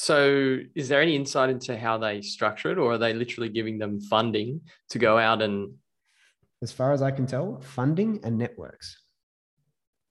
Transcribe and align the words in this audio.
So, 0.00 0.60
is 0.76 0.88
there 0.88 1.02
any 1.02 1.16
insight 1.16 1.50
into 1.50 1.76
how 1.76 1.98
they 1.98 2.22
structure 2.22 2.70
it, 2.70 2.78
or 2.78 2.92
are 2.92 2.98
they 2.98 3.12
literally 3.12 3.48
giving 3.48 3.78
them 3.78 4.00
funding 4.00 4.60
to 4.90 4.98
go 5.00 5.18
out 5.18 5.42
and? 5.42 5.74
As 6.62 6.70
far 6.70 6.92
as 6.92 7.02
I 7.02 7.10
can 7.10 7.26
tell, 7.26 7.60
funding 7.60 8.20
and 8.22 8.38
networks. 8.38 8.96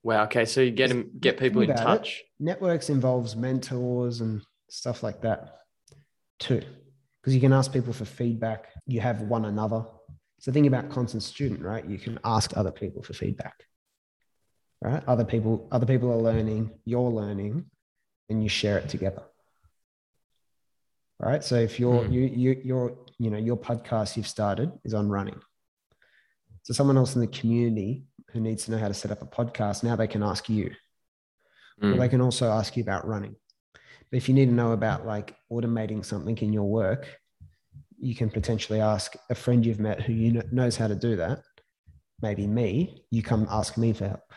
Wow. 0.03 0.25
Okay. 0.25 0.43
So 0.43 0.59
you 0.59 0.71
get 0.71 0.89
them, 0.89 1.11
get 1.17 1.39
people 1.39 1.61
in 1.61 1.73
touch. 1.73 2.19
It, 2.19 2.43
networks 2.43 2.89
involves 2.89 3.37
mentors 3.37 4.19
and 4.19 4.41
stuff 4.69 5.03
like 5.03 5.21
that 5.21 5.59
too, 6.39 6.63
because 7.21 7.33
you 7.33 7.39
can 7.39 7.53
ask 7.53 7.71
people 7.71 7.93
for 7.93 8.03
feedback. 8.03 8.67
You 8.87 8.99
have 8.99 9.21
one 9.21 9.45
another. 9.45 9.85
So 10.39 10.51
think 10.51 10.67
about 10.67 10.89
constant 10.89 11.23
student, 11.23 11.61
right? 11.61 11.85
You 11.85 11.97
can 11.97 12.19
ask 12.25 12.57
other 12.57 12.71
people 12.71 13.03
for 13.03 13.13
feedback, 13.13 13.55
right? 14.81 15.01
Other 15.07 15.23
people, 15.23 15.69
other 15.71 15.85
people 15.85 16.11
are 16.11 16.21
learning. 16.21 16.71
You're 16.83 17.09
learning, 17.09 17.63
and 18.27 18.43
you 18.43 18.49
share 18.49 18.77
it 18.79 18.89
together 18.89 19.23
right? 21.19 21.43
So 21.43 21.55
if 21.55 21.79
you're 21.79 22.03
mm. 22.03 22.11
you 22.11 22.21
you 22.21 22.61
you're 22.63 22.95
you 23.17 23.29
know 23.29 23.37
your 23.37 23.57
podcast 23.57 24.17
you've 24.17 24.27
started 24.27 24.71
is 24.83 24.93
on 24.93 25.09
running, 25.09 25.39
so 26.63 26.73
someone 26.73 26.97
else 26.97 27.15
in 27.15 27.21
the 27.21 27.27
community 27.27 28.05
who 28.31 28.39
needs 28.39 28.65
to 28.65 28.71
know 28.71 28.77
how 28.77 28.87
to 28.87 28.93
set 28.93 29.11
up 29.11 29.21
a 29.21 29.25
podcast 29.25 29.83
now 29.83 29.95
they 29.95 30.07
can 30.07 30.21
ask 30.23 30.49
you, 30.49 30.71
mm. 31.81 31.97
they 31.97 32.09
can 32.09 32.21
also 32.21 32.49
ask 32.49 32.77
you 32.77 32.83
about 32.83 33.07
running. 33.07 33.35
But 34.11 34.17
if 34.17 34.29
you 34.29 34.35
need 34.35 34.47
to 34.47 34.53
know 34.53 34.71
about 34.71 35.05
like 35.05 35.35
automating 35.51 36.05
something 36.05 36.37
in 36.37 36.53
your 36.53 36.69
work, 36.69 37.07
you 37.99 38.15
can 38.15 38.29
potentially 38.29 38.79
ask 38.79 39.15
a 39.29 39.35
friend 39.35 39.65
you've 39.65 39.79
met 39.79 40.01
who 40.01 40.13
you 40.13 40.33
know, 40.33 40.43
knows 40.51 40.77
how 40.77 40.87
to 40.87 40.95
do 40.95 41.17
that. 41.17 41.41
Maybe 42.21 42.47
me. 42.47 43.03
You 43.11 43.21
come 43.21 43.47
ask 43.49 43.77
me 43.77 43.93
for 43.93 44.07
help, 44.07 44.33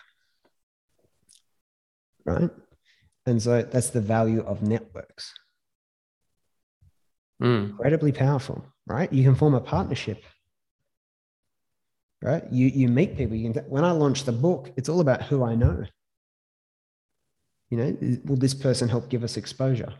right? 2.24 2.50
And 3.26 3.40
so 3.40 3.62
that's 3.62 3.90
the 3.90 4.00
value 4.00 4.42
of 4.42 4.62
networks 4.62 5.32
mm. 7.40 7.70
incredibly 7.70 8.12
powerful, 8.12 8.64
right? 8.86 9.12
You 9.12 9.24
can 9.24 9.34
form 9.34 9.54
a 9.54 9.60
partnership, 9.60 10.22
right? 12.22 12.44
You 12.50 12.66
you 12.66 12.88
meet 12.88 13.16
people. 13.16 13.36
You 13.36 13.52
can. 13.52 13.64
When 13.64 13.84
I 13.84 13.92
launched 13.92 14.26
the 14.26 14.32
book, 14.32 14.72
it's 14.76 14.88
all 14.88 15.00
about 15.00 15.22
who 15.22 15.42
I 15.44 15.54
know. 15.54 15.84
You 17.70 17.78
know, 17.78 18.18
will 18.24 18.36
this 18.36 18.54
person 18.54 18.88
help 18.88 19.08
give 19.08 19.24
us 19.24 19.36
exposure? 19.36 19.94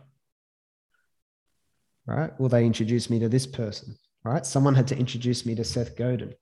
Right? 2.05 2.37
Will 2.39 2.49
they 2.49 2.65
introduce 2.65 3.09
me 3.09 3.19
to 3.19 3.29
this 3.29 3.47
person? 3.47 3.97
Right? 4.23 4.45
Someone 4.45 4.75
had 4.75 4.87
to 4.89 4.97
introduce 4.97 5.45
me 5.45 5.55
to 5.55 5.63
Seth 5.63 5.95
Godin, 5.95 6.33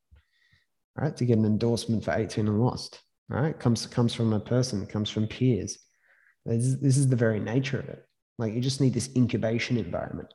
right? 0.96 1.16
To 1.16 1.26
get 1.26 1.38
an 1.38 1.46
endorsement 1.46 2.04
for 2.04 2.14
18 2.14 2.48
and 2.48 2.60
Lost. 2.60 3.02
Right? 3.30 3.58
Comes 3.58 3.86
comes 3.86 4.14
from 4.14 4.34
a 4.34 4.40
person, 4.40 4.88
comes 4.88 5.10
from 5.10 5.28
peers. 5.28 5.78
This, 6.46 6.76
this 6.82 6.98
is 6.98 7.08
the 7.08 7.16
very 7.16 7.40
nature 7.40 7.80
of 7.80 7.88
it. 7.90 8.04
Like 8.40 8.54
you 8.54 8.62
just 8.62 8.82
need 8.82 8.94
this 8.94 9.10
incubation 9.16 9.78
environment 9.78 10.34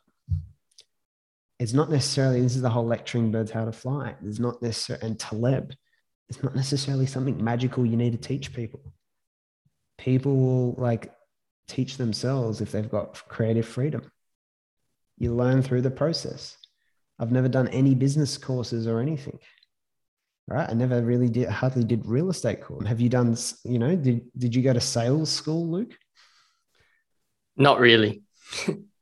it's 1.58 1.72
not 1.72 1.90
necessarily 1.90 2.40
this 2.40 2.56
is 2.56 2.62
the 2.62 2.70
whole 2.70 2.86
lecturing 2.86 3.30
birds 3.30 3.50
how 3.50 3.64
to 3.64 3.72
fly. 3.72 4.14
It's 4.24 4.38
not 4.38 4.60
necessarily 4.62 5.06
and 5.06 5.18
taleb 5.18 5.74
it's 6.28 6.42
not 6.42 6.56
necessarily 6.56 7.06
something 7.06 7.42
magical 7.42 7.84
you 7.84 7.96
need 7.96 8.12
to 8.12 8.28
teach 8.28 8.54
people. 8.54 8.80
People 9.98 10.36
will 10.36 10.72
like 10.78 11.12
teach 11.68 11.96
themselves 11.96 12.60
if 12.60 12.72
they've 12.72 12.90
got 12.90 13.22
creative 13.28 13.66
freedom. 13.66 14.10
You 15.18 15.34
learn 15.34 15.62
through 15.62 15.82
the 15.82 15.90
process. 15.90 16.56
I've 17.18 17.30
never 17.30 17.48
done 17.48 17.68
any 17.68 17.94
business 17.94 18.38
courses 18.38 18.86
or 18.86 19.00
anything 19.00 19.38
right? 20.46 20.68
I 20.68 20.74
never 20.74 21.00
really 21.00 21.30
did 21.30 21.48
hardly 21.48 21.84
did 21.84 22.04
real 22.04 22.28
estate 22.28 22.60
course. 22.60 22.86
Have 22.86 23.00
you 23.00 23.08
done 23.08 23.34
you 23.64 23.78
know 23.78 23.96
did, 23.96 24.26
did 24.36 24.54
you 24.54 24.60
go 24.60 24.74
to 24.74 24.80
sales 24.80 25.30
school 25.30 25.70
luke? 25.70 25.94
Not 27.56 27.80
really. 27.80 28.22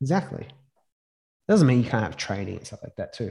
Exactly 0.00 0.46
doesn't 1.52 1.66
mean 1.66 1.84
you 1.84 1.90
can't 1.90 2.02
have 2.02 2.16
training 2.16 2.56
and 2.56 2.66
stuff 2.66 2.82
like 2.82 2.96
that 2.96 3.12
too. 3.12 3.30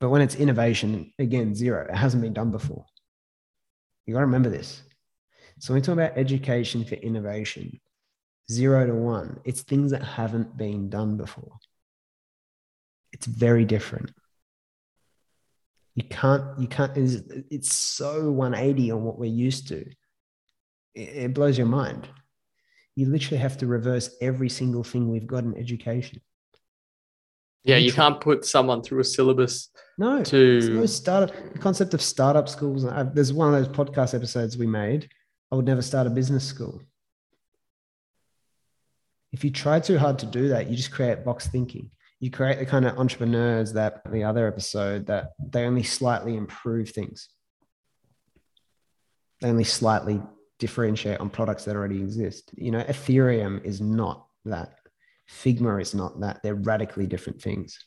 But 0.00 0.08
when 0.08 0.22
it's 0.22 0.36
innovation, 0.36 1.12
again, 1.18 1.54
zero. 1.54 1.86
It 1.86 1.94
hasn't 1.94 2.22
been 2.22 2.32
done 2.32 2.50
before. 2.50 2.86
You 4.06 4.14
got 4.14 4.20
to 4.20 4.26
remember 4.26 4.48
this. 4.48 4.82
So 5.58 5.74
when 5.74 5.82
we 5.82 5.84
talk 5.84 5.92
about 5.92 6.16
education 6.16 6.82
for 6.82 6.94
innovation, 6.94 7.78
zero 8.50 8.86
to 8.86 8.94
one, 8.94 9.40
it's 9.44 9.60
things 9.60 9.90
that 9.90 10.02
haven't 10.02 10.56
been 10.56 10.88
done 10.88 11.18
before. 11.18 11.58
It's 13.12 13.26
very 13.26 13.66
different. 13.66 14.12
You 15.94 16.04
can't, 16.04 16.58
you 16.58 16.68
can't, 16.68 16.96
it's, 16.96 17.16
it's 17.50 17.74
so 17.74 18.30
180 18.30 18.92
on 18.92 19.04
what 19.04 19.18
we're 19.18 19.26
used 19.26 19.68
to. 19.68 19.84
It, 20.94 21.08
it 21.24 21.34
blows 21.34 21.58
your 21.58 21.66
mind. 21.66 22.08
You 22.96 23.10
literally 23.10 23.42
have 23.42 23.58
to 23.58 23.66
reverse 23.66 24.16
every 24.22 24.48
single 24.48 24.84
thing 24.84 25.10
we've 25.10 25.26
got 25.26 25.44
in 25.44 25.54
education. 25.54 26.22
Yeah, 27.64 27.76
you 27.76 27.92
can't 27.92 28.20
put 28.20 28.44
someone 28.44 28.82
through 28.82 29.00
a 29.00 29.04
syllabus. 29.04 29.68
No, 29.98 30.22
to 30.22 30.60
no 30.74 30.86
startup. 30.86 31.34
The 31.52 31.58
concept 31.58 31.92
of 31.92 32.00
startup 32.00 32.48
schools. 32.48 32.86
There's 33.12 33.32
one 33.32 33.52
of 33.52 33.64
those 33.64 33.76
podcast 33.76 34.14
episodes 34.14 34.56
we 34.56 34.66
made. 34.66 35.10
I 35.50 35.56
would 35.56 35.66
never 35.66 35.82
start 35.82 36.06
a 36.06 36.10
business 36.10 36.44
school. 36.44 36.80
If 39.32 39.44
you 39.44 39.50
try 39.50 39.80
too 39.80 39.98
hard 39.98 40.18
to 40.20 40.26
do 40.26 40.48
that, 40.48 40.68
you 40.70 40.76
just 40.76 40.92
create 40.92 41.24
box 41.24 41.48
thinking. 41.48 41.90
You 42.20 42.30
create 42.30 42.58
the 42.58 42.66
kind 42.66 42.86
of 42.86 42.98
entrepreneurs 42.98 43.72
that 43.74 44.00
the 44.10 44.24
other 44.24 44.46
episode 44.46 45.06
that 45.06 45.32
they 45.38 45.64
only 45.64 45.82
slightly 45.82 46.36
improve 46.36 46.90
things. 46.90 47.28
They 49.40 49.48
only 49.48 49.64
slightly 49.64 50.22
differentiate 50.58 51.20
on 51.20 51.28
products 51.30 51.64
that 51.66 51.76
already 51.76 52.00
exist. 52.00 52.50
You 52.56 52.70
know, 52.70 52.82
Ethereum 52.82 53.64
is 53.64 53.80
not 53.80 54.26
that. 54.46 54.77
Figma 55.30 55.80
is 55.80 55.94
not 55.94 56.20
that. 56.20 56.40
They're 56.42 56.54
radically 56.54 57.06
different 57.06 57.42
things. 57.42 57.78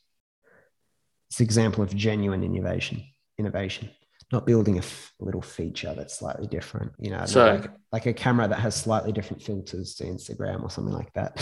It's 1.30 1.40
an 1.40 1.46
example 1.46 1.84
of 1.84 1.96
genuine 1.96 2.44
innovation, 2.44 3.04
innovation, 3.38 3.90
not 4.32 4.46
building 4.46 4.76
a 4.76 4.80
f- 4.80 5.14
little 5.20 5.42
feature 5.42 5.94
that's 5.96 6.20
slightly 6.20 6.48
different, 6.48 6.92
you 7.00 7.10
know, 7.10 7.26
so, 7.26 7.54
like, 7.54 7.72
like 7.92 8.06
a 8.06 8.14
camera 8.14 8.48
that 8.48 8.60
has 8.60 8.76
slightly 8.76 9.12
different 9.12 9.42
filters 9.42 9.96
to 9.96 10.04
Instagram 10.04 10.62
or 10.64 10.70
something 10.70 10.94
like 10.94 11.12
that. 11.14 11.40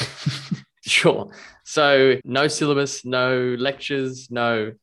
sure. 0.86 1.32
So 1.66 2.18
no 2.24 2.48
syllabus, 2.48 3.04
no 3.04 3.56
lectures, 3.60 4.30
no, 4.30 4.74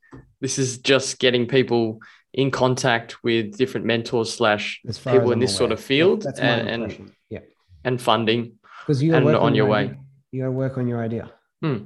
this 0.40 0.58
is 0.58 0.78
just 0.78 1.18
getting 1.18 1.46
people 1.46 2.00
in 2.34 2.50
contact 2.50 3.22
with 3.24 3.56
different 3.56 3.86
mentors 3.86 4.32
slash 4.32 4.80
people 4.84 5.32
in 5.32 5.38
this 5.38 5.52
aware. 5.52 5.58
sort 5.58 5.72
of 5.72 5.80
field 5.80 6.22
that's 6.22 6.38
and, 6.38 6.68
and, 6.68 7.12
yeah. 7.30 7.40
and 7.84 8.00
funding 8.00 8.58
because 8.80 9.02
you 9.02 9.14
are 9.14 9.36
on 9.36 9.54
your 9.54 9.66
way 9.66 9.96
you 10.32 10.42
got 10.42 10.46
to 10.46 10.52
work 10.52 10.78
on 10.78 10.86
your 10.86 11.02
idea. 11.02 11.30
Hmm. 11.62 11.76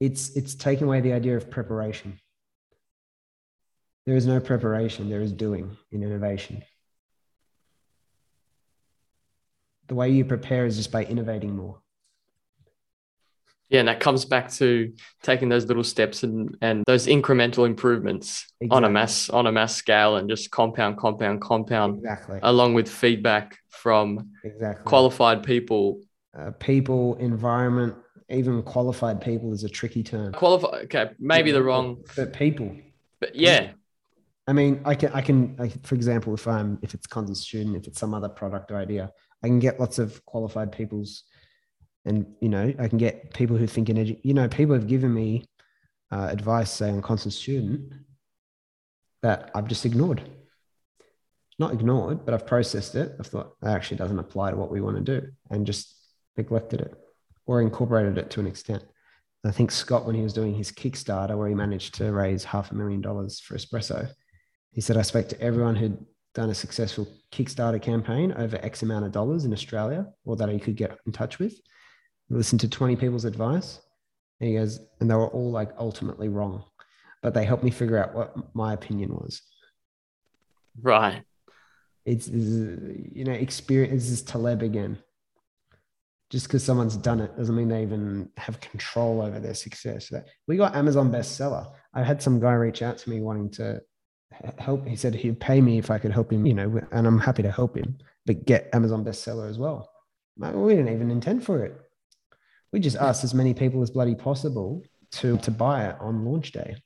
It's 0.00 0.30
it's 0.36 0.54
taking 0.54 0.86
away 0.86 1.00
the 1.00 1.12
idea 1.12 1.36
of 1.36 1.50
preparation. 1.50 2.18
There 4.06 4.16
is 4.16 4.26
no 4.26 4.40
preparation. 4.40 5.08
There 5.08 5.20
is 5.20 5.32
doing 5.32 5.76
in 5.92 6.02
innovation. 6.02 6.62
The 9.86 9.94
way 9.94 10.10
you 10.10 10.24
prepare 10.24 10.66
is 10.66 10.76
just 10.76 10.90
by 10.90 11.04
innovating 11.04 11.54
more. 11.54 11.82
Yeah, 13.68 13.80
and 13.80 13.88
that 13.88 14.00
comes 14.00 14.26
back 14.26 14.50
to 14.54 14.92
taking 15.22 15.48
those 15.48 15.64
little 15.64 15.84
steps 15.84 16.24
and, 16.24 16.58
and 16.60 16.84
those 16.86 17.06
incremental 17.06 17.64
improvements 17.64 18.46
exactly. 18.60 18.76
on 18.76 18.84
a 18.84 18.90
mass 18.90 19.30
on 19.30 19.46
a 19.46 19.52
mass 19.52 19.74
scale 19.74 20.16
and 20.16 20.28
just 20.28 20.50
compound, 20.50 20.98
compound, 20.98 21.40
compound. 21.40 21.98
Exactly. 21.98 22.38
Along 22.42 22.74
with 22.74 22.88
feedback 22.88 23.58
from 23.70 24.32
exactly. 24.44 24.84
qualified 24.84 25.42
people 25.42 26.00
uh, 26.38 26.50
people, 26.52 27.16
environment, 27.16 27.94
even 28.28 28.62
qualified 28.62 29.20
people 29.20 29.52
is 29.52 29.64
a 29.64 29.68
tricky 29.68 30.02
term. 30.02 30.32
Qualified, 30.32 30.84
okay, 30.84 31.10
maybe 31.18 31.50
yeah, 31.50 31.54
the 31.54 31.62
wrong, 31.62 32.02
but 32.16 32.32
people. 32.32 32.74
But 33.20 33.34
yeah, 33.36 33.72
I 34.46 34.52
mean, 34.52 34.80
I 34.84 34.94
can, 34.94 35.12
I 35.12 35.20
can, 35.20 35.56
I, 35.58 35.68
for 35.82 35.94
example, 35.94 36.34
if 36.34 36.48
I'm, 36.48 36.78
if 36.82 36.94
it's 36.94 37.06
content 37.06 37.36
student, 37.36 37.76
if 37.76 37.86
it's 37.86 38.00
some 38.00 38.14
other 38.14 38.28
product 38.28 38.70
or 38.70 38.76
idea, 38.76 39.12
I 39.42 39.46
can 39.46 39.58
get 39.58 39.78
lots 39.78 39.98
of 39.98 40.24
qualified 40.24 40.72
people's, 40.72 41.24
and 42.04 42.26
you 42.40 42.48
know, 42.48 42.72
I 42.78 42.88
can 42.88 42.98
get 42.98 43.32
people 43.34 43.56
who 43.56 43.66
think 43.66 43.88
in 43.88 43.96
edu- 43.96 44.20
you 44.24 44.34
know, 44.34 44.48
people 44.48 44.74
have 44.74 44.88
given 44.88 45.12
me 45.12 45.44
uh, 46.10 46.28
advice, 46.30 46.70
say 46.70 46.90
on 46.90 47.02
constant 47.02 47.34
student, 47.34 47.92
that 49.22 49.50
I've 49.54 49.68
just 49.68 49.84
ignored. 49.84 50.22
Not 51.58 51.74
ignored, 51.74 52.24
but 52.24 52.34
I've 52.34 52.46
processed 52.46 52.94
it. 52.94 53.14
I've 53.20 53.26
thought 53.26 53.54
that 53.60 53.76
actually 53.76 53.98
doesn't 53.98 54.18
apply 54.18 54.50
to 54.50 54.56
what 54.56 54.70
we 54.70 54.80
want 54.80 54.96
to 54.96 55.20
do, 55.20 55.28
and 55.50 55.66
just 55.66 55.94
neglected 56.36 56.80
it 56.80 56.94
or 57.46 57.60
incorporated 57.60 58.18
it 58.18 58.30
to 58.30 58.40
an 58.40 58.46
extent. 58.46 58.84
I 59.44 59.50
think 59.50 59.72
Scott, 59.72 60.06
when 60.06 60.14
he 60.14 60.22
was 60.22 60.32
doing 60.32 60.54
his 60.54 60.70
Kickstarter, 60.70 61.36
where 61.36 61.48
he 61.48 61.54
managed 61.54 61.94
to 61.94 62.12
raise 62.12 62.44
half 62.44 62.70
a 62.70 62.74
million 62.74 63.00
dollars 63.00 63.40
for 63.40 63.56
Espresso, 63.56 64.08
he 64.70 64.80
said, 64.80 64.96
I 64.96 65.02
spoke 65.02 65.28
to 65.30 65.40
everyone 65.40 65.74
who'd 65.74 65.98
done 66.34 66.50
a 66.50 66.54
successful 66.54 67.08
Kickstarter 67.32 67.82
campaign 67.82 68.32
over 68.32 68.56
X 68.64 68.82
amount 68.82 69.04
of 69.04 69.12
dollars 69.12 69.44
in 69.44 69.52
Australia 69.52 70.06
or 70.24 70.36
that 70.36 70.48
he 70.48 70.60
could 70.60 70.76
get 70.76 70.96
in 71.06 71.12
touch 71.12 71.38
with. 71.38 71.60
Listened 72.30 72.60
to 72.60 72.68
20 72.68 72.96
people's 72.96 73.24
advice. 73.24 73.80
And 74.40 74.48
he 74.48 74.56
goes, 74.56 74.80
and 75.00 75.10
they 75.10 75.14
were 75.14 75.28
all 75.28 75.50
like 75.50 75.70
ultimately 75.76 76.28
wrong, 76.28 76.64
but 77.22 77.34
they 77.34 77.44
helped 77.44 77.64
me 77.64 77.70
figure 77.70 77.98
out 77.98 78.14
what 78.14 78.54
my 78.54 78.72
opinion 78.72 79.10
was. 79.10 79.42
Right. 80.80 81.22
It's, 82.04 82.28
it's 82.28 83.12
you 83.12 83.24
know, 83.24 83.32
experience 83.32 84.08
this 84.08 84.22
Taleb 84.22 84.62
again 84.62 84.98
just 86.32 86.46
because 86.46 86.64
someone's 86.64 86.96
done 86.96 87.20
it 87.20 87.36
doesn't 87.36 87.54
mean 87.54 87.68
they 87.68 87.82
even 87.82 88.26
have 88.38 88.58
control 88.58 89.20
over 89.20 89.38
their 89.38 89.52
success. 89.52 90.10
We 90.48 90.56
got 90.56 90.74
Amazon 90.74 91.12
bestseller. 91.12 91.70
I 91.92 92.02
had 92.02 92.22
some 92.22 92.40
guy 92.40 92.54
reach 92.54 92.80
out 92.80 92.96
to 92.98 93.10
me 93.10 93.20
wanting 93.20 93.50
to 93.50 93.82
help. 94.58 94.88
He 94.88 94.96
said 94.96 95.14
he'd 95.14 95.38
pay 95.38 95.60
me 95.60 95.76
if 95.76 95.90
I 95.90 95.98
could 95.98 96.10
help 96.10 96.32
him, 96.32 96.46
you 96.46 96.54
know, 96.54 96.80
and 96.90 97.06
I'm 97.06 97.18
happy 97.18 97.42
to 97.42 97.50
help 97.50 97.76
him, 97.76 97.98
but 98.24 98.46
get 98.46 98.70
Amazon 98.72 99.04
bestseller 99.04 99.50
as 99.50 99.58
well. 99.58 99.90
We 100.38 100.74
didn't 100.74 100.94
even 100.94 101.10
intend 101.10 101.44
for 101.44 101.66
it. 101.66 101.78
We 102.72 102.80
just 102.80 102.96
asked 102.96 103.24
as 103.24 103.34
many 103.34 103.52
people 103.52 103.82
as 103.82 103.90
bloody 103.90 104.14
possible 104.14 104.82
to, 105.12 105.36
to 105.36 105.50
buy 105.50 105.88
it 105.88 105.96
on 106.00 106.24
launch 106.24 106.52
day. 106.52 106.76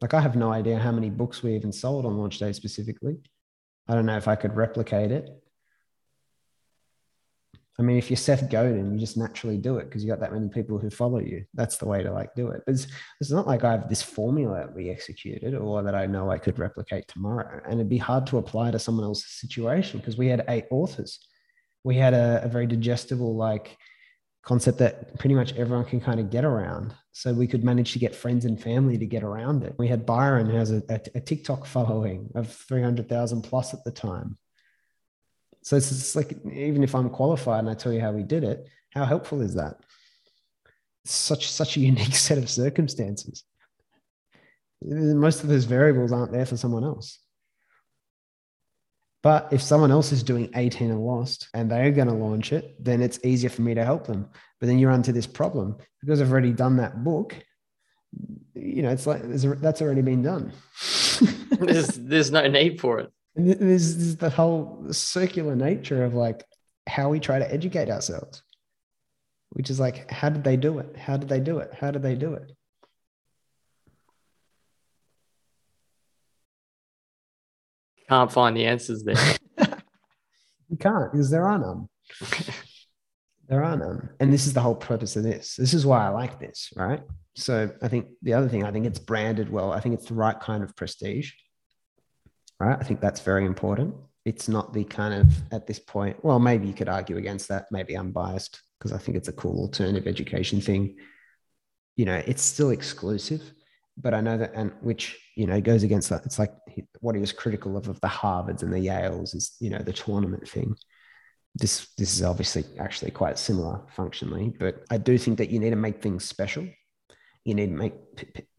Like 0.00 0.14
I 0.14 0.20
have 0.20 0.34
no 0.34 0.50
idea 0.50 0.80
how 0.80 0.90
many 0.90 1.10
books 1.10 1.44
we 1.44 1.54
even 1.54 1.70
sold 1.70 2.06
on 2.06 2.18
launch 2.18 2.40
day 2.40 2.52
specifically. 2.52 3.18
I 3.86 3.94
don't 3.94 4.06
know 4.06 4.16
if 4.16 4.26
I 4.26 4.34
could 4.34 4.56
replicate 4.56 5.12
it. 5.12 5.30
I 7.78 7.82
mean, 7.82 7.96
if 7.96 8.10
you're 8.10 8.18
Seth 8.18 8.50
Godin, 8.50 8.92
you 8.92 9.00
just 9.00 9.16
naturally 9.16 9.56
do 9.56 9.78
it 9.78 9.84
because 9.84 10.04
you 10.04 10.10
got 10.10 10.20
that 10.20 10.32
many 10.32 10.48
people 10.48 10.78
who 10.78 10.90
follow 10.90 11.20
you. 11.20 11.44
That's 11.54 11.78
the 11.78 11.88
way 11.88 12.02
to 12.02 12.12
like 12.12 12.34
do 12.34 12.48
it. 12.48 12.62
But 12.66 12.74
it's, 12.74 12.86
it's 13.20 13.30
not 13.30 13.46
like 13.46 13.64
I 13.64 13.72
have 13.72 13.88
this 13.88 14.02
formula 14.02 14.58
that 14.58 14.74
we 14.74 14.90
executed 14.90 15.54
or 15.54 15.82
that 15.82 15.94
I 15.94 16.06
know 16.06 16.30
I 16.30 16.36
could 16.36 16.58
replicate 16.58 17.08
tomorrow. 17.08 17.62
And 17.64 17.74
it'd 17.74 17.88
be 17.88 17.98
hard 17.98 18.26
to 18.26 18.38
apply 18.38 18.72
to 18.72 18.78
someone 18.78 19.06
else's 19.06 19.40
situation 19.40 20.00
because 20.00 20.18
we 20.18 20.28
had 20.28 20.44
eight 20.48 20.66
authors. 20.70 21.18
We 21.82 21.96
had 21.96 22.12
a, 22.12 22.42
a 22.44 22.48
very 22.48 22.66
digestible 22.66 23.36
like 23.36 23.78
concept 24.42 24.78
that 24.78 25.18
pretty 25.18 25.34
much 25.34 25.54
everyone 25.54 25.86
can 25.86 26.00
kind 26.00 26.20
of 26.20 26.30
get 26.30 26.44
around. 26.44 26.94
So 27.12 27.32
we 27.32 27.46
could 27.46 27.64
manage 27.64 27.92
to 27.92 27.98
get 27.98 28.14
friends 28.14 28.44
and 28.44 28.60
family 28.60 28.98
to 28.98 29.06
get 29.06 29.22
around 29.22 29.64
it. 29.64 29.74
We 29.78 29.88
had 29.88 30.04
Byron, 30.04 30.46
who 30.46 30.56
has 30.56 30.72
a, 30.72 30.82
a, 30.90 31.00
a 31.14 31.20
TikTok 31.20 31.64
following 31.64 32.30
of 32.34 32.52
300,000 32.52 33.42
plus 33.42 33.72
at 33.72 33.84
the 33.84 33.90
time. 33.90 34.36
So 35.62 35.76
it's, 35.76 36.16
like, 36.16 36.36
even 36.52 36.82
if 36.82 36.94
I'm 36.94 37.08
qualified 37.08 37.60
and 37.60 37.70
I 37.70 37.74
tell 37.74 37.92
you 37.92 38.00
how 38.00 38.12
we 38.12 38.22
did 38.22 38.44
it, 38.44 38.66
how 38.90 39.04
helpful 39.04 39.40
is 39.40 39.54
that? 39.54 39.76
such, 41.04 41.50
such 41.50 41.76
a 41.76 41.80
unique 41.92 42.14
set 42.14 42.38
of 42.38 42.48
circumstances. 42.48 43.44
Most 44.84 45.42
of 45.42 45.48
those 45.48 45.64
variables 45.64 46.12
aren't 46.12 46.32
there 46.32 46.46
for 46.46 46.56
someone 46.56 46.84
else. 46.84 47.18
But 49.22 49.52
if 49.52 49.62
someone 49.62 49.92
else 49.92 50.10
is 50.10 50.24
doing 50.24 50.50
18 50.56 50.90
and 50.90 51.00
lost 51.00 51.48
and 51.54 51.70
they're 51.70 51.92
going 51.92 52.08
to 52.08 52.14
launch 52.14 52.52
it, 52.52 52.74
then 52.82 53.00
it's 53.00 53.20
easier 53.22 53.50
for 53.50 53.62
me 53.62 53.74
to 53.74 53.84
help 53.84 54.04
them. 54.04 54.28
But 54.58 54.66
then 54.66 54.80
you 54.80 54.88
run 54.88 54.96
into 54.96 55.12
this 55.12 55.28
problem 55.28 55.76
because 56.00 56.20
I've 56.20 56.32
already 56.32 56.52
done 56.52 56.78
that 56.78 57.04
book. 57.04 57.36
You 58.54 58.82
know, 58.82 58.90
it's 58.90 59.06
like 59.06 59.22
that's 59.22 59.80
already 59.80 60.02
been 60.02 60.22
done. 60.22 60.52
there's 61.50 61.88
there's 61.90 62.32
no 62.32 62.48
need 62.48 62.80
for 62.80 62.98
it. 62.98 63.12
And 63.34 63.48
there's, 63.48 63.96
there's 63.96 64.16
the 64.16 64.30
whole 64.30 64.86
circular 64.90 65.56
nature 65.56 66.04
of 66.04 66.14
like 66.14 66.44
how 66.86 67.08
we 67.08 67.20
try 67.20 67.38
to 67.38 67.52
educate 67.52 67.88
ourselves, 67.88 68.42
which 69.50 69.70
is 69.70 69.80
like, 69.80 70.10
how 70.10 70.28
did 70.28 70.44
they 70.44 70.56
do 70.56 70.78
it? 70.78 70.96
How 70.96 71.16
did 71.16 71.28
they 71.28 71.40
do 71.40 71.58
it? 71.58 71.72
How 71.74 71.90
did 71.90 72.02
they 72.02 72.14
do 72.14 72.34
it? 72.34 72.52
can't 78.12 78.32
find 78.32 78.56
the 78.56 78.66
answers 78.66 79.02
there. 79.04 79.16
you 80.68 80.76
can't 80.78 81.10
because 81.12 81.30
there 81.30 81.48
are 81.48 81.58
none. 81.58 81.88
there 83.48 83.64
are 83.64 83.76
none. 83.76 84.10
And 84.20 84.32
this 84.32 84.46
is 84.46 84.52
the 84.52 84.60
whole 84.60 84.74
purpose 84.74 85.16
of 85.16 85.22
this. 85.22 85.56
This 85.56 85.72
is 85.72 85.86
why 85.86 86.04
I 86.06 86.10
like 86.10 86.38
this, 86.38 86.70
right? 86.76 87.00
So 87.36 87.70
I 87.80 87.88
think 87.88 88.08
the 88.20 88.34
other 88.34 88.48
thing, 88.48 88.64
I 88.64 88.70
think 88.70 88.84
it's 88.84 88.98
branded 88.98 89.50
well. 89.50 89.72
I 89.72 89.80
think 89.80 89.94
it's 89.94 90.08
the 90.08 90.14
right 90.14 90.38
kind 90.38 90.62
of 90.62 90.76
prestige, 90.76 91.32
right? 92.62 92.78
I 92.80 92.84
think 92.84 93.00
that's 93.00 93.20
very 93.20 93.44
important. 93.44 93.94
It's 94.24 94.48
not 94.48 94.72
the 94.72 94.84
kind 94.84 95.14
of, 95.14 95.32
at 95.52 95.66
this 95.66 95.78
point, 95.78 96.24
well, 96.24 96.38
maybe 96.38 96.66
you 96.66 96.74
could 96.74 96.88
argue 96.88 97.16
against 97.16 97.48
that. 97.48 97.66
Maybe 97.70 97.94
I'm 97.94 98.12
biased 98.12 98.60
because 98.78 98.92
I 98.92 98.98
think 98.98 99.16
it's 99.16 99.28
a 99.28 99.32
cool 99.32 99.58
alternative 99.60 100.06
education 100.06 100.60
thing. 100.60 100.96
You 101.96 102.04
know, 102.04 102.22
it's 102.26 102.42
still 102.42 102.70
exclusive 102.70 103.42
but 103.96 104.14
I 104.14 104.20
know 104.20 104.38
that, 104.38 104.52
and 104.54 104.72
which 104.80 105.18
you 105.36 105.46
know 105.46 105.60
goes 105.60 105.82
against 105.82 106.08
that. 106.10 106.24
It's 106.24 106.38
like 106.38 106.52
what 107.00 107.14
he 107.14 107.20
was 107.20 107.32
critical 107.32 107.76
of 107.76 107.88
of 107.88 108.00
the 108.00 108.08
Harvards 108.08 108.62
and 108.62 108.72
the 108.72 108.78
Yales 108.78 109.34
is 109.34 109.56
you 109.60 109.70
know 109.70 109.78
the 109.78 109.92
tournament 109.92 110.48
thing. 110.48 110.76
This 111.54 111.88
this 111.98 112.14
is 112.14 112.22
obviously 112.22 112.64
actually 112.78 113.10
quite 113.10 113.38
similar 113.38 113.80
functionally, 113.94 114.54
but 114.58 114.84
I 114.90 114.98
do 114.98 115.18
think 115.18 115.38
that 115.38 115.50
you 115.50 115.58
need 115.58 115.70
to 115.70 115.76
make 115.76 116.00
things 116.00 116.24
special. 116.24 116.66
You 117.44 117.54
need 117.54 117.66
to 117.66 117.76
make 117.76 117.94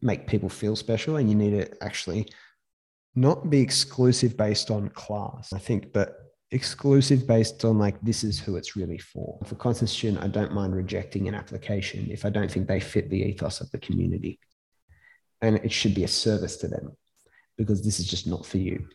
make 0.00 0.26
people 0.28 0.48
feel 0.48 0.76
special, 0.76 1.16
and 1.16 1.28
you 1.28 1.34
need 1.34 1.50
to 1.50 1.84
actually 1.84 2.28
not 3.14 3.50
be 3.50 3.60
exclusive 3.60 4.36
based 4.36 4.70
on 4.70 4.88
class. 4.90 5.52
I 5.52 5.58
think, 5.58 5.92
but 5.92 6.16
exclusive 6.50 7.26
based 7.26 7.64
on 7.64 7.78
like 7.78 8.00
this 8.00 8.24
is 8.24 8.38
who 8.38 8.56
it's 8.56 8.76
really 8.76 8.98
for. 8.98 9.38
For 9.44 9.54
constant 9.56 9.90
student, 9.90 10.22
I 10.22 10.28
don't 10.28 10.52
mind 10.52 10.74
rejecting 10.74 11.28
an 11.28 11.34
application 11.34 12.08
if 12.10 12.24
I 12.24 12.30
don't 12.30 12.50
think 12.50 12.68
they 12.68 12.80
fit 12.80 13.10
the 13.10 13.22
ethos 13.22 13.60
of 13.60 13.70
the 13.70 13.78
community 13.78 14.38
and 15.42 15.56
it 15.56 15.72
should 15.72 15.94
be 15.94 16.04
a 16.04 16.08
service 16.08 16.56
to 16.58 16.68
them 16.68 16.96
because 17.58 17.84
this 17.84 18.00
is 18.00 18.06
just 18.06 18.26
not 18.26 18.46
for 18.46 18.58
you. 18.58 18.88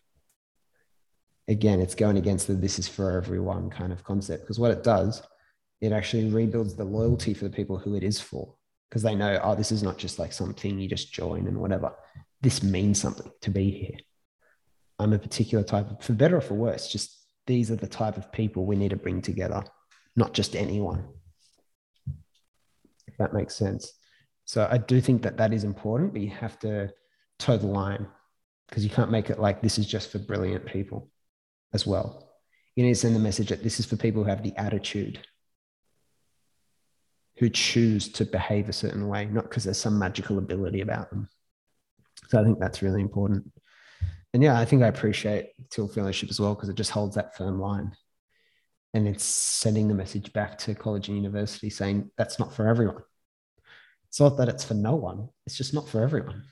Again, 1.48 1.80
it's 1.80 1.96
going 1.96 2.18
against 2.18 2.48
the 2.48 2.54
this 2.54 2.80
is 2.80 2.88
for 2.88 3.12
everyone 3.12 3.70
kind 3.70 3.92
of 3.92 4.04
concept 4.04 4.44
because 4.44 4.60
what 4.60 4.72
it 4.72 4.84
does, 4.84 5.22
it 5.82 5.92
actually 5.92 6.30
rebuilds 6.30 6.76
the 6.76 6.84
loyalty 6.84 7.34
for 7.34 7.46
the 7.46 7.56
people 7.56 7.78
who 7.78 7.96
it 7.96 8.04
is 8.04 8.20
for 8.20 8.56
because 8.90 9.04
they 9.04 9.16
know, 9.16 9.40
oh, 9.44 9.56
this 9.56 9.72
is 9.72 9.84
not 9.84 9.98
just 9.98 10.18
like 10.18 10.34
something 10.34 10.80
you 10.80 10.88
just 10.88 11.14
join 11.14 11.48
and 11.48 11.58
whatever. 11.58 11.94
This 12.42 12.64
means 12.64 13.02
something 13.02 13.32
to 13.42 13.52
be 13.52 13.70
here. 13.70 13.98
I'm 15.00 15.14
a 15.14 15.20
particular 15.20 15.64
type 15.64 15.90
of, 15.90 16.04
for 16.04 16.14
better 16.14 16.38
or 16.38 16.42
for 16.42 16.56
worse, 16.56 16.92
just 16.92 17.18
these 17.48 17.72
are 17.72 17.76
the 17.76 17.88
type 17.88 18.18
of 18.18 18.32
people 18.32 18.66
we 18.66 18.76
need 18.76 18.90
to 18.90 18.98
bring 18.98 19.22
together, 19.22 19.64
not 20.16 20.34
just 20.34 20.56
anyone. 20.56 21.08
If 23.08 23.18
that 23.18 23.34
makes 23.34 23.56
sense. 23.56 23.92
So 24.46 24.68
I 24.70 24.78
do 24.78 25.00
think 25.00 25.22
that 25.24 25.38
that 25.38 25.54
is 25.54 25.64
important, 25.64 26.14
but 26.14 26.22
you 26.22 26.30
have 26.30 26.60
to 26.60 26.92
toe 27.38 27.58
the 27.58 27.68
line 27.68 28.08
because 28.68 28.84
you 28.84 28.90
can't 28.90 29.12
make 29.12 29.30
it 29.30 29.40
like 29.40 29.62
this 29.62 29.80
is 29.80 29.88
just 29.88 30.12
for 30.12 30.20
brilliant 30.20 30.66
people 30.66 31.10
as 31.74 31.88
well. 31.88 32.30
You 32.76 32.84
need 32.84 32.94
to 32.94 33.00
send 33.00 33.16
the 33.16 33.20
message 33.20 33.50
that 33.50 33.64
this 33.64 33.80
is 33.80 33.86
for 33.86 33.96
people 33.96 34.24
who 34.24 34.30
have 34.30 34.44
the 34.44 34.56
attitude, 34.58 35.20
who 37.38 37.50
choose 37.50 38.10
to 38.14 38.26
behave 38.26 38.70
a 38.70 38.74
certain 38.74 39.08
way, 39.08 39.26
not 39.26 39.44
because 39.44 39.64
there's 39.64 39.78
some 39.78 39.98
magical 39.98 40.38
ability 40.38 40.82
about 40.82 41.10
them. 41.10 41.30
So 42.28 42.40
I 42.40 42.44
think 42.44 42.60
that's 42.60 42.82
really 42.82 43.02
important. 43.02 43.52
And 44.34 44.44
yeah, 44.44 44.60
I 44.60 44.66
think 44.66 44.84
I 44.84 44.88
appreciate 44.88 45.50
Thiel 45.72 45.88
Fellowship 45.88 46.30
as 46.30 46.40
well 46.40 46.54
because 46.54 46.70
it 46.70 46.76
just 46.76 46.92
holds 46.92 47.16
that 47.16 47.36
firm 47.36 47.60
line. 47.60 47.92
And 48.94 49.08
it's 49.08 49.24
sending 49.24 49.88
the 49.88 49.94
message 49.94 50.34
back 50.34 50.58
to 50.60 50.76
college 50.76 51.08
and 51.08 51.18
university 51.18 51.70
saying 51.70 52.12
that's 52.18 52.40
not 52.40 52.54
for 52.54 52.68
everyone. 52.68 53.04
It's 54.08 54.20
not 54.20 54.38
that 54.38 54.50
it's 54.50 54.64
for 54.64 54.74
no 54.74 54.96
one, 54.96 55.30
it's 55.46 55.58
just 55.58 55.74
not 55.74 55.88
for 55.88 56.02
everyone. 56.02 56.44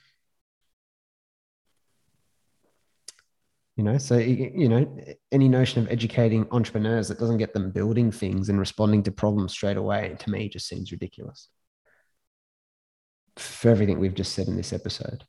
You 3.75 3.83
know, 3.83 3.99
so, 3.99 4.17
you 4.17 4.69
know, 4.69 4.97
any 5.31 5.47
notion 5.47 5.83
of 5.83 5.91
educating 5.91 6.47
entrepreneurs 6.49 7.07
that 7.09 7.19
doesn't 7.19 7.37
get 7.37 7.53
them 7.53 7.69
building 7.69 8.11
things 8.11 8.49
and 8.49 8.59
responding 8.59 9.03
to 9.03 9.11
problems 9.11 9.51
straight 9.51 9.77
away, 9.77 10.15
to 10.17 10.31
me, 10.31 10.49
just 10.49 10.67
seems 10.67 10.91
ridiculous 10.91 11.49
for 13.35 13.69
everything 13.69 13.99
we've 13.99 14.15
just 14.15 14.33
said 14.33 14.47
in 14.47 14.57
this 14.57 14.73
episode 14.73 15.23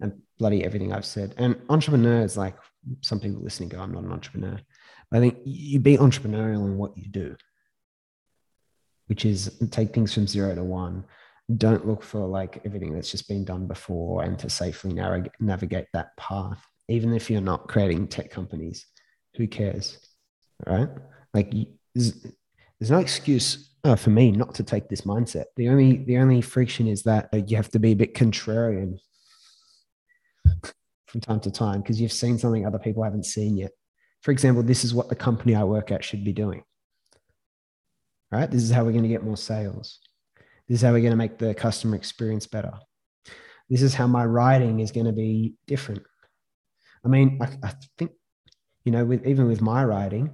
and 0.00 0.20
bloody 0.38 0.64
everything 0.64 0.92
I've 0.92 1.04
said. 1.04 1.34
And 1.36 1.60
entrepreneurs, 1.68 2.36
like 2.36 2.56
some 3.00 3.20
people 3.20 3.42
listening 3.42 3.68
go, 3.68 3.80
I'm 3.80 3.92
not 3.92 4.04
an 4.04 4.12
entrepreneur. 4.12 4.58
But 5.10 5.18
I 5.18 5.20
think 5.20 5.38
you 5.44 5.80
be 5.80 5.96
entrepreneurial 5.96 6.64
in 6.64 6.76
what 6.76 6.96
you 6.96 7.08
do, 7.08 7.36
which 9.06 9.24
is 9.24 9.58
take 9.70 9.92
things 9.92 10.14
from 10.14 10.26
zero 10.26 10.54
to 10.54 10.64
one, 10.64 11.04
don't 11.56 11.86
look 11.86 12.02
for 12.02 12.26
like 12.26 12.60
everything 12.64 12.94
that's 12.94 13.10
just 13.10 13.28
been 13.28 13.44
done 13.44 13.66
before 13.66 14.22
and 14.22 14.38
to 14.38 14.48
safely 14.48 14.92
navigate 15.40 15.86
that 15.92 16.16
path 16.16 16.64
even 16.88 17.14
if 17.14 17.30
you're 17.30 17.40
not 17.40 17.68
creating 17.68 18.06
tech 18.06 18.30
companies 18.30 18.86
who 19.36 19.46
cares 19.46 19.98
right 20.66 20.88
like 21.34 21.52
there's, 21.94 22.24
no 22.90 22.98
excuse 22.98 23.74
uh, 23.84 23.96
for 23.96 24.10
me 24.10 24.30
not 24.30 24.54
to 24.54 24.62
take 24.62 24.88
this 24.88 25.02
mindset 25.02 25.46
the 25.56 25.68
only 25.68 25.98
the 26.04 26.18
only 26.18 26.40
friction 26.40 26.86
is 26.86 27.02
that 27.02 27.28
you 27.48 27.56
have 27.56 27.70
to 27.70 27.78
be 27.78 27.92
a 27.92 27.96
bit 27.96 28.14
contrarian 28.14 28.98
from 31.06 31.20
time 31.20 31.40
to 31.40 31.50
time 31.50 31.80
because 31.80 32.00
you've 32.00 32.12
seen 32.12 32.38
something 32.38 32.66
other 32.66 32.78
people 32.78 33.02
haven't 33.02 33.26
seen 33.26 33.56
yet 33.56 33.72
for 34.22 34.30
example 34.30 34.62
this 34.62 34.84
is 34.84 34.94
what 34.94 35.08
the 35.08 35.16
company 35.16 35.54
i 35.54 35.64
work 35.64 35.90
at 35.90 36.04
should 36.04 36.24
be 36.24 36.32
doing 36.32 36.62
right 38.30 38.50
this 38.50 38.62
is 38.62 38.70
how 38.70 38.84
we're 38.84 38.92
going 38.92 39.02
to 39.02 39.08
get 39.08 39.24
more 39.24 39.36
sales 39.36 40.00
this 40.70 40.78
is 40.78 40.82
how 40.82 40.92
we're 40.92 41.00
going 41.00 41.10
to 41.10 41.16
make 41.16 41.36
the 41.36 41.52
customer 41.52 41.96
experience 41.96 42.46
better. 42.46 42.72
This 43.68 43.82
is 43.82 43.92
how 43.92 44.06
my 44.06 44.24
writing 44.24 44.78
is 44.78 44.92
going 44.92 45.06
to 45.06 45.12
be 45.12 45.54
different. 45.66 46.04
I 47.04 47.08
mean, 47.08 47.40
I, 47.42 47.48
I 47.66 47.72
think, 47.98 48.12
you 48.84 48.92
know, 48.92 49.04
with 49.04 49.26
even 49.26 49.48
with 49.48 49.60
my 49.60 49.84
writing, 49.84 50.30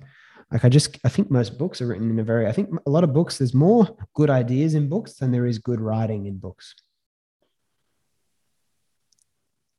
like 0.53 0.63
I 0.63 0.69
just, 0.69 0.99
I 1.05 1.09
think 1.09 1.31
most 1.31 1.57
books 1.57 1.81
are 1.81 1.87
written 1.87 2.11
in 2.11 2.19
a 2.19 2.23
very, 2.23 2.47
I 2.47 2.53
think 2.53 2.69
a 2.87 2.91
lot 2.91 3.03
of 3.03 3.15
books, 3.15 3.39
there's 3.39 3.55
more 3.55 3.97
good 4.15 4.29
ideas 4.29 4.75
in 4.75 4.91
books 4.91 5.15
than 5.15 5.33
there 5.33 5.47
is 5.47 5.57
good 5.57 5.81
writing 5.81 6.27
in 6.27 6.37
books. 6.37 6.75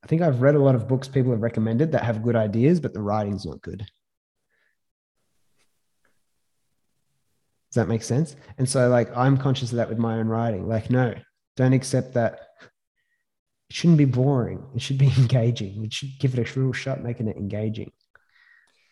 I 0.08 0.10
think 0.10 0.22
I've 0.22 0.42
read 0.42 0.56
a 0.56 0.60
lot 0.60 0.74
of 0.74 0.88
books 0.88 1.10
people 1.10 1.34
have 1.34 1.42
recommended 1.42 1.92
that 1.92 2.06
have 2.06 2.24
good 2.24 2.38
ideas, 2.38 2.80
but 2.80 2.94
the 2.94 3.02
writing's 3.02 3.46
not 3.46 3.62
good. 3.62 3.80
Does 7.70 7.76
that 7.76 7.90
make 7.90 8.04
sense? 8.04 8.38
And 8.58 8.70
so, 8.70 8.88
like, 8.88 9.16
I'm 9.18 9.36
conscious 9.36 9.72
of 9.72 9.76
that 9.76 9.90
with 9.90 9.98
my 9.98 10.18
own 10.18 10.30
writing. 10.30 10.66
Like, 10.66 10.90
no, 10.90 11.14
don't 11.58 11.74
accept 11.74 12.14
that. 12.14 12.40
It 13.70 13.76
shouldn't 13.76 13.98
be 13.98 14.06
boring. 14.06 14.64
It 14.74 14.82
should 14.82 14.98
be 14.98 15.12
engaging. 15.18 15.84
It 15.84 15.92
should 15.92 16.18
give 16.20 16.40
it 16.40 16.56
a 16.56 16.58
real 16.58 16.72
shot, 16.72 17.04
making 17.04 17.28
it 17.28 17.36
engaging. 17.36 17.92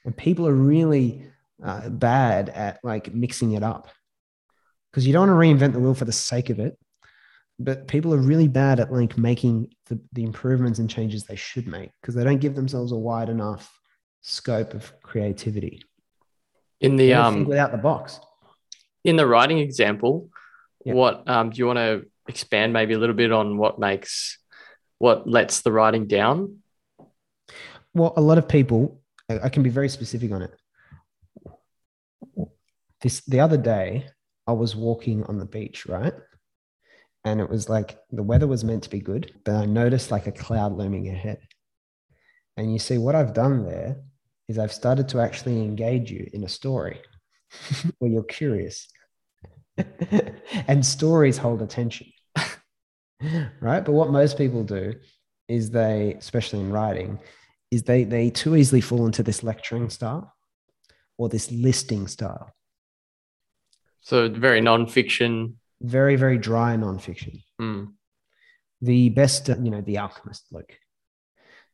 And 0.04 0.18
people 0.18 0.46
are 0.50 0.54
really 0.54 1.26
uh, 1.64 1.88
bad 1.88 2.50
at 2.50 2.82
like 2.84 3.14
mixing 3.14 3.54
it 3.54 3.64
up 3.64 3.88
because 4.92 5.08
you 5.08 5.14
don't 5.14 5.30
want 5.30 5.60
to 5.60 5.66
reinvent 5.66 5.72
the 5.72 5.80
wheel 5.80 5.94
for 5.94 6.04
the 6.04 6.12
sake 6.12 6.50
of 6.50 6.60
it. 6.60 6.78
But 7.58 7.88
people 7.88 8.14
are 8.14 8.18
really 8.18 8.50
bad 8.50 8.80
at 8.80 8.92
like 8.92 9.18
making 9.18 9.74
the, 9.86 10.00
the 10.12 10.24
improvements 10.24 10.80
and 10.80 10.90
changes 10.90 11.24
they 11.24 11.38
should 11.38 11.68
make 11.68 11.92
because 12.02 12.14
they 12.14 12.24
don't 12.24 12.42
give 12.42 12.56
themselves 12.56 12.92
a 12.92 12.98
wide 12.98 13.30
enough 13.30 13.72
scope 14.22 14.74
of 14.74 14.92
creativity. 15.02 15.82
In 16.82 16.98
the 16.98 17.14
um, 17.14 17.46
without 17.46 17.72
the 17.72 17.78
box. 17.78 18.20
In 19.06 19.16
the 19.16 19.26
writing 19.26 19.60
example, 19.60 20.30
yeah. 20.84 20.94
what 20.94 21.30
um, 21.30 21.52
do 21.52 21.60
you 21.60 21.68
want 21.68 21.78
to 21.78 22.06
expand 22.28 22.74
maybe 22.74 22.94
a 22.94 23.00
little 23.00 23.16
bit 23.16 23.32
on 23.32 23.58
what 23.58 23.80
makes 23.80 24.38
what 24.98 25.28
lets 25.28 25.62
the 25.62 25.72
writing 25.72 26.08
down? 26.08 26.60
Well, 27.94 28.14
a 28.18 28.22
lot 28.22 28.38
of 28.38 28.48
people, 28.50 29.02
I 29.30 29.50
can 29.50 29.64
be 29.64 29.70
very 29.70 29.90
specific 29.90 30.32
on 30.32 30.42
it. 30.42 30.52
This 33.02 33.22
the 33.22 33.40
other 33.40 33.58
day, 33.58 34.08
I 34.48 34.54
was 34.54 34.76
walking 34.76 35.24
on 35.24 35.38
the 35.38 35.46
beach, 35.46 35.86
right? 35.86 36.14
And 37.26 37.42
it 37.42 37.50
was 37.50 37.68
like 37.68 37.98
the 38.12 38.24
weather 38.24 38.48
was 38.48 38.64
meant 38.64 38.84
to 38.84 38.90
be 38.90 39.00
good, 39.00 39.34
but 39.44 39.56
I 39.56 39.66
noticed 39.66 40.12
like 40.12 40.28
a 40.28 40.32
cloud 40.32 40.78
looming 40.78 41.10
ahead. 41.10 41.40
And 42.56 42.72
you 42.72 42.80
see, 42.80 42.98
what 42.98 43.16
I've 43.16 43.34
done 43.34 43.66
there 43.66 43.98
is 44.48 44.60
I've 44.60 44.72
started 44.72 45.10
to 45.10 45.20
actually 45.20 45.60
engage 45.62 46.12
you 46.12 46.30
in 46.32 46.44
a 46.44 46.50
story 46.50 47.02
where 47.98 48.12
you're 48.12 48.24
curious. 48.24 48.88
and 50.68 50.86
stories 50.86 51.38
hold 51.38 51.62
attention. 51.62 52.08
right? 53.60 53.84
But 53.84 53.92
what 53.92 54.12
most 54.12 54.38
people 54.38 54.64
do 54.64 54.94
is 55.48 55.72
they, 55.72 56.16
especially 56.18 56.60
in 56.60 56.72
writing, 56.72 57.20
is 57.72 57.84
they 57.84 58.04
they 58.04 58.30
too 58.30 58.56
easily 58.56 58.82
fall 58.82 59.06
into 59.06 59.24
this 59.24 59.44
lecturing 59.44 59.90
style 59.90 60.34
or 61.18 61.28
this 61.30 61.52
listing 61.52 62.08
style. 62.08 62.52
So 64.02 64.30
very 64.30 64.62
non-fiction. 64.62 65.58
Very, 65.82 66.16
very 66.16 66.38
dry 66.38 66.76
non-fiction. 66.76 67.42
Mm. 67.62 67.94
The 68.82 69.10
best, 69.10 69.50
uh, 69.50 69.56
you 69.62 69.72
know, 69.72 69.82
The 69.82 69.98
Alchemist, 69.98 70.46
like 70.52 70.80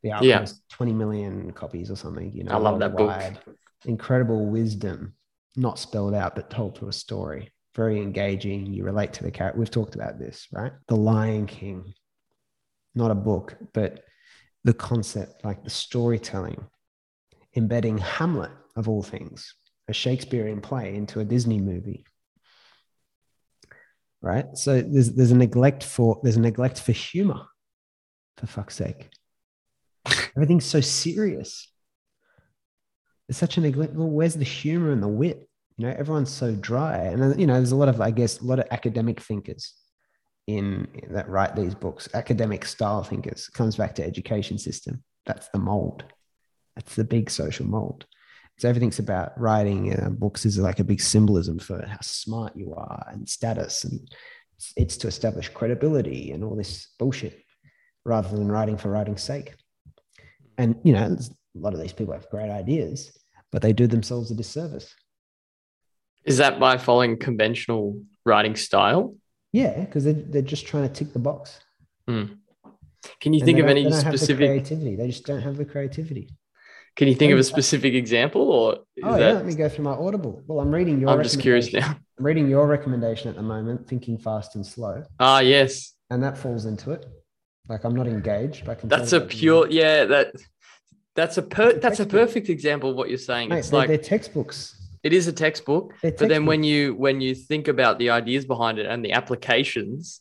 The 0.02 0.12
Alchemist, 0.12 0.62
yeah. 0.70 0.76
20 0.76 0.92
million 0.92 1.52
copies 1.52 1.90
or 1.90 1.96
something, 1.96 2.32
you 2.34 2.44
know. 2.44 2.52
I 2.52 2.56
love 2.56 2.78
that 2.80 2.96
book. 2.96 3.56
Incredible 3.84 4.46
wisdom, 4.46 5.14
not 5.56 5.78
spelled 5.78 6.14
out, 6.14 6.34
but 6.36 6.50
told 6.50 6.78
through 6.78 6.88
a 6.88 6.92
story 6.92 7.52
very 7.74 8.00
engaging. 8.00 8.66
You 8.66 8.84
relate 8.84 9.12
to 9.14 9.24
the 9.24 9.30
character. 9.30 9.58
We've 9.58 9.70
talked 9.70 9.94
about 9.94 10.18
this, 10.18 10.46
right? 10.52 10.72
The 10.88 10.96
Lion 10.96 11.46
King, 11.46 11.94
not 12.94 13.10
a 13.10 13.16
book, 13.16 13.56
but 13.72 14.04
the 14.64 14.74
concept, 14.74 15.44
like 15.44 15.64
the 15.64 15.70
storytelling, 15.70 16.64
embedding 17.56 17.98
Hamlet 17.98 18.50
of 18.76 18.88
all 18.88 19.02
things, 19.02 19.54
a 19.88 19.92
Shakespearean 19.92 20.60
play 20.60 20.94
into 20.94 21.20
a 21.20 21.24
Disney 21.24 21.60
movie. 21.60 22.04
Right. 24.22 24.46
So 24.56 24.80
there's 24.80 25.12
there's 25.12 25.32
a 25.32 25.36
neglect 25.36 25.82
for 25.82 26.20
there's 26.22 26.36
a 26.36 26.40
neglect 26.40 26.80
for 26.80 26.92
humor, 26.92 27.40
for 28.36 28.46
fuck's 28.46 28.76
sake. 28.76 29.10
Everything's 30.36 30.64
so 30.64 30.80
serious. 30.80 31.68
There's 33.26 33.36
such 33.36 33.58
a 33.58 33.60
neglect. 33.60 33.94
Well, 33.94 34.08
where's 34.08 34.34
the 34.34 34.44
humor 34.44 34.92
and 34.92 35.02
the 35.02 35.08
wit? 35.08 35.48
you 35.76 35.86
know 35.86 35.94
everyone's 35.98 36.30
so 36.30 36.54
dry 36.54 36.96
and 36.96 37.22
uh, 37.22 37.36
you 37.36 37.46
know 37.46 37.54
there's 37.54 37.72
a 37.72 37.76
lot 37.76 37.88
of 37.88 38.00
i 38.00 38.10
guess 38.10 38.40
a 38.40 38.44
lot 38.44 38.58
of 38.58 38.66
academic 38.70 39.20
thinkers 39.20 39.74
in, 40.48 40.88
in 40.94 41.12
that 41.12 41.28
write 41.28 41.54
these 41.54 41.74
books 41.74 42.08
academic 42.14 42.64
style 42.64 43.02
thinkers 43.02 43.48
comes 43.48 43.76
back 43.76 43.94
to 43.94 44.04
education 44.04 44.58
system 44.58 45.02
that's 45.24 45.48
the 45.50 45.58
mold 45.58 46.04
that's 46.76 46.94
the 46.94 47.04
big 47.04 47.30
social 47.30 47.66
mold 47.66 48.06
so 48.62 48.68
everything's 48.68 49.00
about 49.00 49.38
writing 49.40 49.92
uh, 49.92 50.08
books 50.08 50.46
is 50.46 50.56
like 50.56 50.78
a 50.78 50.84
big 50.84 51.00
symbolism 51.00 51.58
for 51.58 51.84
how 51.84 51.98
smart 52.00 52.56
you 52.56 52.72
are 52.74 53.04
and 53.10 53.28
status 53.28 53.82
and 53.82 54.00
it's, 54.56 54.72
it's 54.76 54.96
to 54.96 55.08
establish 55.08 55.48
credibility 55.48 56.30
and 56.30 56.44
all 56.44 56.54
this 56.54 56.88
bullshit 56.98 57.42
rather 58.04 58.28
than 58.28 58.50
writing 58.50 58.76
for 58.76 58.90
writing's 58.90 59.22
sake 59.22 59.54
and 60.58 60.76
you 60.84 60.92
know 60.92 61.04
a 61.04 61.58
lot 61.58 61.74
of 61.74 61.80
these 61.80 61.92
people 61.92 62.14
have 62.14 62.30
great 62.30 62.50
ideas 62.50 63.18
but 63.50 63.62
they 63.62 63.72
do 63.72 63.88
themselves 63.88 64.30
a 64.30 64.34
disservice 64.34 64.94
is 66.24 66.38
that 66.38 66.60
by 66.60 66.78
following 66.78 67.18
conventional 67.18 68.00
writing 68.24 68.56
style? 68.56 69.16
Yeah, 69.52 69.80
because 69.80 70.04
they're, 70.04 70.14
they're 70.14 70.42
just 70.42 70.66
trying 70.66 70.88
to 70.88 70.94
tick 70.94 71.12
the 71.12 71.18
box. 71.18 71.60
Mm. 72.08 72.38
Can 73.20 73.32
you 73.32 73.40
and 73.40 73.46
think 73.46 73.58
of 73.58 73.66
any 73.66 73.90
specific 73.90 74.48
creativity? 74.48 74.96
They 74.96 75.08
just 75.08 75.26
don't 75.26 75.42
have 75.42 75.56
the 75.56 75.64
creativity. 75.64 76.30
Can 76.96 77.08
you 77.08 77.14
think 77.14 77.32
of 77.32 77.38
a 77.38 77.44
specific 77.44 77.94
example, 77.94 78.50
or 78.50 78.78
oh 79.02 79.16
yeah, 79.16 79.32
let 79.32 79.46
me 79.46 79.54
go 79.54 79.68
through 79.68 79.84
my 79.84 79.92
Audible. 79.92 80.42
Well, 80.46 80.60
I'm 80.60 80.70
reading 80.70 81.00
your. 81.00 81.10
I'm 81.10 81.22
just 81.22 81.40
curious 81.40 81.72
now. 81.72 81.96
I'm 82.18 82.26
reading 82.26 82.48
your 82.48 82.66
recommendation 82.66 83.30
at 83.30 83.36
the 83.36 83.42
moment, 83.42 83.88
thinking 83.88 84.18
fast 84.18 84.56
and 84.56 84.66
slow. 84.66 85.02
Ah, 85.18 85.40
yes, 85.40 85.94
and 86.10 86.22
that 86.22 86.36
falls 86.36 86.66
into 86.66 86.90
it. 86.90 87.06
Like 87.68 87.84
I'm 87.84 87.94
not 87.94 88.06
engaged. 88.06 88.68
I 88.68 88.74
can. 88.74 88.90
That's 88.90 89.12
a 89.12 89.22
pure, 89.22 89.68
yeah. 89.70 90.04
That 90.04 90.34
that's 91.14 91.38
a 91.38 91.42
per, 91.42 91.72
that's 91.74 92.00
a 92.00 92.06
perfect 92.06 92.50
example 92.50 92.90
of 92.90 92.96
what 92.96 93.08
you're 93.08 93.16
saying. 93.16 93.48
Mate, 93.48 93.60
it's 93.60 93.70
they're, 93.70 93.80
like 93.80 93.88
they're 93.88 93.98
textbooks 93.98 94.82
it 95.02 95.12
is 95.12 95.26
a 95.26 95.32
textbook, 95.32 95.94
but 96.00 96.18
then 96.18 96.46
when 96.46 96.62
you 96.62 96.94
when 96.94 97.20
you 97.20 97.34
think 97.34 97.68
about 97.68 97.98
the 97.98 98.10
ideas 98.10 98.44
behind 98.44 98.78
it 98.78 98.86
and 98.86 99.04
the 99.04 99.12
applications, 99.12 100.20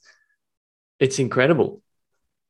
it's 1.00 1.20
incredible. 1.20 1.82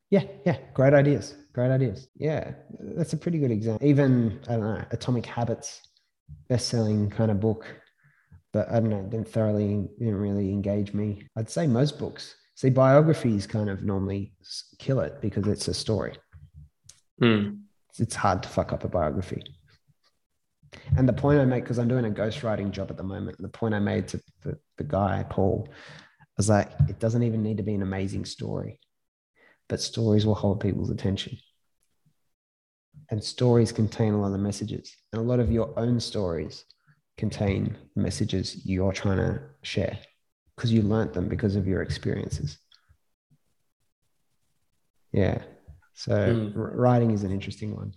Yeah, 0.10 0.24
yeah, 0.46 0.58
great 0.74 0.94
ideas, 0.94 1.36
great 1.53 1.72
ideas. 1.72 2.08
Yeah, 2.15 2.53
that's 2.79 3.13
a 3.13 3.17
pretty 3.17 3.39
good 3.39 3.51
example. 3.51 3.86
Even 3.88 4.39
I 4.48 4.53
don't 4.53 4.62
know, 4.62 4.86
Atomic 4.91 5.25
Habits, 5.25 5.81
best-selling 6.50 7.10
kind 7.10 7.31
of 7.31 7.39
book, 7.39 7.65
but 8.53 8.70
I 8.70 8.79
don't 8.79 8.89
know, 8.89 9.03
didn't 9.03 9.27
thoroughly 9.27 9.88
didn't 10.00 10.15
really 10.15 10.50
engage 10.50 10.93
me. 10.93 11.27
I'd 11.38 11.50
say 11.50 11.67
most 11.67 12.00
books. 12.00 12.36
See, 12.55 12.70
biographies 12.70 13.48
kind 13.48 13.70
of 13.70 13.84
normally 13.84 14.34
kill 14.77 15.00
it 15.00 15.22
because 15.22 15.48
it's 15.48 15.67
a 15.67 15.74
story. 15.74 16.13
Mm. 17.22 17.62
It's 17.98 18.15
hard 18.15 18.43
to 18.43 18.50
fuck 18.50 18.72
up 18.72 18.84
a 18.84 18.88
biography. 18.88 19.43
And 20.98 21.08
the 21.08 21.13
point 21.13 21.39
I 21.39 21.46
make, 21.46 21.63
because 21.63 21.79
I'm 21.79 21.88
doing 21.88 22.05
a 22.05 22.10
ghostwriting 22.10 22.72
job 22.72 22.89
at 22.91 22.98
the 22.98 23.03
moment, 23.03 23.38
the 23.39 23.50
point 23.50 23.74
I 23.74 23.79
made 23.79 24.08
to 24.10 24.22
the, 24.43 24.58
the 24.77 24.84
guy, 24.84 25.25
Paul, 25.29 25.67
was 26.38 26.50
like, 26.50 26.70
it 26.88 27.00
doesn't 27.00 27.24
even 27.24 27.43
need 27.43 27.58
to 27.58 27.63
be 27.63 27.74
an 27.74 27.81
amazing 27.81 28.25
story, 28.25 28.79
but 29.72 29.80
stories 29.80 30.25
will 30.25 30.36
hold 30.36 30.60
people's 30.60 30.90
attention. 30.90 31.38
And 33.10 33.24
stories 33.24 33.72
contain 33.72 34.13
a 34.13 34.20
lot 34.22 34.34
of 34.34 34.40
messages. 34.42 34.94
And 35.13 35.22
a 35.22 35.24
lot 35.24 35.40
of 35.40 35.50
your 35.50 35.74
own 35.80 36.01
stories 36.01 36.66
contain 37.18 37.78
messages 37.96 38.66
you're 38.66 38.92
trying 38.92 39.20
to 39.20 39.42
share 39.63 39.98
because 40.58 40.74
you 40.74 40.82
learnt 40.82 41.13
them 41.13 41.30
because 41.30 41.56
of 41.56 41.68
your 41.68 41.82
experiences. 41.82 42.58
Yeah. 45.13 45.42
So 45.94 46.12
mm. 46.12 46.51
writing 46.54 47.12
is 47.12 47.24
an 47.24 47.32
interesting 47.32 47.74
one. 47.74 47.94